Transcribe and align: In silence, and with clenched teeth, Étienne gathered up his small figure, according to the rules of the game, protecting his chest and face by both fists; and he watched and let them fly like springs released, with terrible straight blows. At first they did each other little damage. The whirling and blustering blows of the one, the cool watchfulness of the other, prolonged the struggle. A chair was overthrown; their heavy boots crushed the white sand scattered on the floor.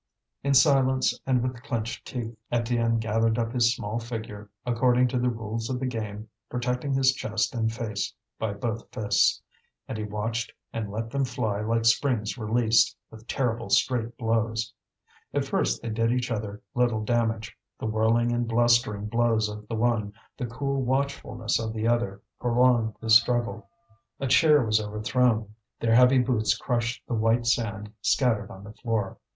In 0.41 0.55
silence, 0.55 1.19
and 1.27 1.43
with 1.43 1.61
clenched 1.61 2.07
teeth, 2.07 2.35
Étienne 2.51 2.99
gathered 2.99 3.37
up 3.37 3.51
his 3.53 3.75
small 3.75 3.99
figure, 3.99 4.49
according 4.65 5.07
to 5.09 5.19
the 5.19 5.29
rules 5.29 5.69
of 5.69 5.79
the 5.79 5.85
game, 5.85 6.27
protecting 6.49 6.91
his 6.95 7.13
chest 7.13 7.53
and 7.53 7.71
face 7.71 8.11
by 8.39 8.53
both 8.53 8.89
fists; 8.91 9.43
and 9.87 9.99
he 9.99 10.03
watched 10.03 10.51
and 10.73 10.89
let 10.89 11.11
them 11.11 11.23
fly 11.23 11.61
like 11.61 11.85
springs 11.85 12.35
released, 12.35 12.97
with 13.11 13.27
terrible 13.27 13.69
straight 13.69 14.17
blows. 14.17 14.73
At 15.35 15.45
first 15.45 15.83
they 15.83 15.89
did 15.91 16.11
each 16.11 16.31
other 16.31 16.63
little 16.73 17.03
damage. 17.03 17.55
The 17.79 17.85
whirling 17.85 18.31
and 18.31 18.47
blustering 18.47 19.05
blows 19.05 19.49
of 19.49 19.67
the 19.67 19.75
one, 19.75 20.13
the 20.35 20.47
cool 20.47 20.81
watchfulness 20.81 21.59
of 21.59 21.73
the 21.73 21.87
other, 21.87 22.23
prolonged 22.39 22.95
the 22.99 23.11
struggle. 23.11 23.69
A 24.19 24.25
chair 24.25 24.65
was 24.65 24.81
overthrown; 24.81 25.53
their 25.79 25.93
heavy 25.93 26.17
boots 26.17 26.57
crushed 26.57 27.03
the 27.07 27.13
white 27.13 27.45
sand 27.45 27.93
scattered 28.01 28.49
on 28.49 28.63
the 28.63 28.73
floor. 28.73 29.19